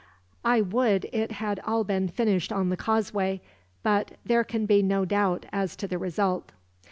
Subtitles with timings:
[0.43, 3.39] I would it had all been finished on the causeway,
[3.83, 6.51] but there can be no doubt as to the result.